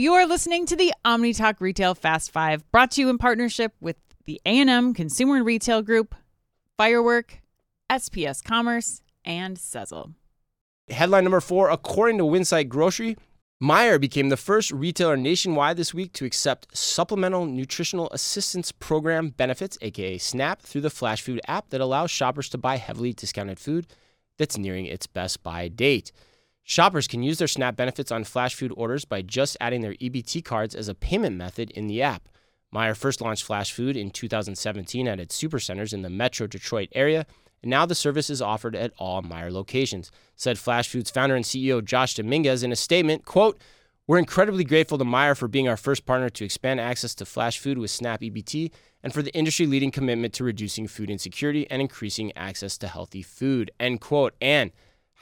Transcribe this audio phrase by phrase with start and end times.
[0.00, 3.74] You are listening to the Omni Talk Retail Fast Five, brought to you in partnership
[3.82, 6.14] with the A&M Consumer and Retail Group,
[6.78, 7.42] Firework,
[7.90, 10.14] SPS Commerce, and Sezzle.
[10.88, 13.18] Headline number four According to Winsight Grocery,
[13.62, 19.76] Meijer became the first retailer nationwide this week to accept Supplemental Nutritional Assistance Program benefits,
[19.82, 23.86] aka SNAP, through the Flashfood app that allows shoppers to buy heavily discounted food
[24.38, 26.10] that's nearing its best buy date.
[26.64, 30.74] Shoppers can use their SNAP benefits on Flashfood orders by just adding their EBT cards
[30.74, 32.28] as a payment method in the app.
[32.72, 37.26] Meijer first launched Flashfood in 2017 at its supercenters in the Metro Detroit area,
[37.62, 41.84] and now the service is offered at all Meijer locations, said Flashfood's founder and CEO
[41.84, 43.60] Josh Domingues in a statement, quote,
[44.06, 47.78] we're incredibly grateful to Meijer for being our first partner to expand access to Flashfood
[47.78, 48.72] with Snap EBT
[49.04, 53.70] and for the industry-leading commitment to reducing food insecurity and increasing access to healthy food.
[53.78, 54.34] End quote.
[54.40, 54.72] And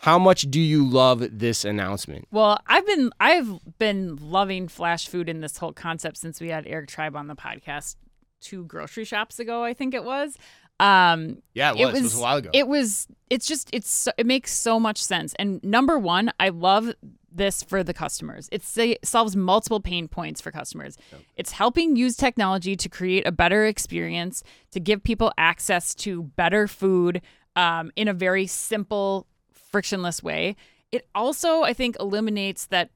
[0.00, 2.26] how much do you love this announcement?
[2.30, 6.88] Well, I've been I've been loving Flashfood and this whole concept since we had Eric
[6.88, 7.96] Tribe on the podcast
[8.40, 10.36] two grocery shops ago, I think it was.
[10.80, 11.80] Um, yeah, it was.
[11.80, 12.50] It was, it was a while ago.
[12.52, 13.08] It was.
[13.30, 13.68] It's just.
[13.72, 14.08] It's.
[14.16, 15.34] It makes so much sense.
[15.38, 16.92] And number one, I love
[17.30, 18.48] this for the customers.
[18.52, 18.62] It
[19.04, 20.96] solves multiple pain points for customers.
[21.12, 21.20] Yep.
[21.36, 26.66] It's helping use technology to create a better experience, to give people access to better
[26.66, 27.20] food
[27.54, 29.26] um, in a very simple,
[29.70, 30.56] frictionless way.
[30.90, 32.90] It also, I think, eliminates that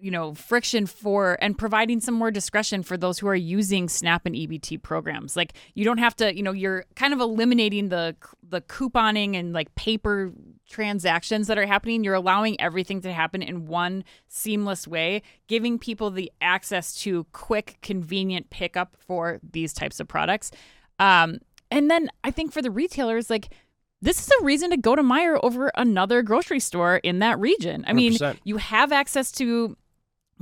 [0.00, 4.26] you know friction for and providing some more discretion for those who are using snap
[4.26, 5.36] and ebt programs.
[5.36, 9.52] Like you don't have to you know you're kind of eliminating the the couponing and
[9.52, 10.32] like paper
[10.68, 12.04] transactions that are happening.
[12.04, 17.78] You're allowing everything to happen in one seamless way giving people the access to quick
[17.82, 20.50] convenient pickup for these types of products.
[20.98, 21.38] Um,
[21.70, 23.48] and then i think for the retailers like
[24.04, 27.84] this is a reason to go to Meijer over another grocery store in that region.
[27.88, 28.38] I mean, 100%.
[28.44, 29.76] you have access to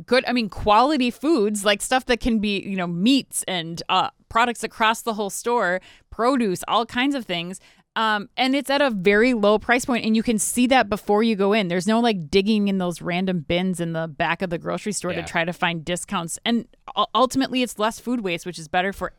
[0.07, 4.09] good i mean quality foods like stuff that can be you know meats and uh,
[4.31, 7.61] products across the whole store produce all kinds of things
[7.95, 11.23] um, and it's at a very low price point and you can see that before
[11.23, 14.49] you go in there's no like digging in those random bins in the back of
[14.49, 15.21] the grocery store yeah.
[15.21, 16.67] to try to find discounts and
[17.15, 19.13] ultimately it's less food waste which is better for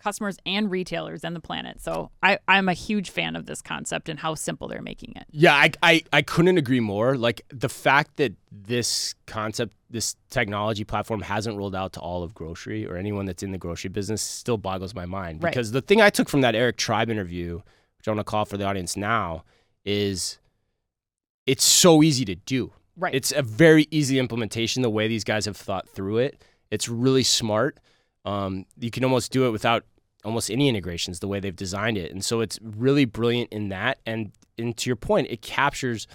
[0.00, 1.80] customers and retailers and the planet.
[1.80, 5.24] So I, I'm a huge fan of this concept and how simple they're making it.
[5.30, 7.16] Yeah, I, I, I couldn't agree more.
[7.16, 12.34] Like the fact that this concept, this technology platform hasn't rolled out to all of
[12.34, 15.40] grocery or anyone that's in the grocery business still boggles my mind.
[15.40, 15.74] Because right.
[15.74, 17.60] the thing I took from that Eric Tribe interview,
[17.98, 19.44] which I want to call for the audience now,
[19.84, 20.38] is
[21.46, 22.72] it's so easy to do.
[22.96, 23.14] Right.
[23.14, 26.44] It's a very easy implementation the way these guys have thought through it.
[26.70, 27.78] It's really smart.
[28.24, 29.84] Um, you can almost do it without
[30.24, 32.12] almost any integrations the way they've designed it.
[32.12, 33.98] And so it's really brilliant in that.
[34.06, 36.06] And, and to your point, it captures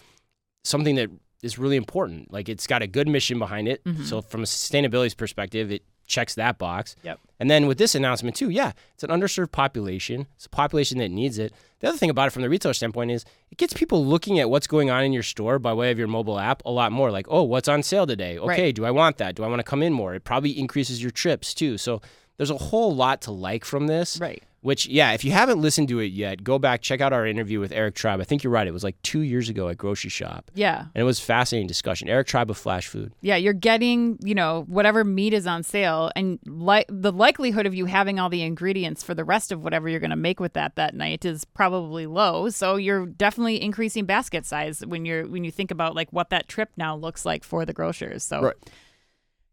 [0.63, 1.09] something that
[1.41, 2.31] is really important.
[2.31, 3.83] Like it's got a good mission behind it.
[3.83, 4.03] Mm-hmm.
[4.03, 6.95] So from a sustainability perspective, it checks that box.
[7.03, 7.19] Yep.
[7.39, 10.27] And then with this announcement too, yeah, it's an underserved population.
[10.35, 11.53] It's a population that needs it.
[11.79, 14.49] The other thing about it from the retailer standpoint is it gets people looking at
[14.49, 17.11] what's going on in your store by way of your mobile app a lot more.
[17.11, 18.37] Like, oh, what's on sale today?
[18.37, 18.75] Okay, right.
[18.75, 19.35] do I want that?
[19.35, 20.15] Do I want to come in more?
[20.15, 21.77] It probably increases your trips too.
[21.77, 22.01] So
[22.37, 24.19] there's a whole lot to like from this.
[24.19, 24.43] Right.
[24.61, 27.59] Which, yeah, if you haven't listened to it yet, go back, check out our interview
[27.59, 28.19] with Eric Tribe.
[28.19, 28.65] I think you're right.
[28.65, 30.45] It was like two years ago at Groceryshop.
[30.55, 30.79] Yeah.
[30.79, 32.09] And it was fascinating discussion.
[32.09, 33.11] Eric Tribe of Flashfood.
[33.21, 37.75] Yeah, you're getting, you know, whatever meat is on sale, and like the likelihood of
[37.75, 40.53] you having all the ingredients for the rest of whatever you're going to make with
[40.53, 42.49] that that night is probably low.
[42.49, 46.47] So you're definitely increasing basket size when you're when you think about like what that
[46.47, 48.23] trip now looks like for the grocers.
[48.23, 48.55] So right.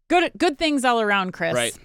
[0.07, 1.53] good good things all around, Chris.
[1.53, 1.77] Right.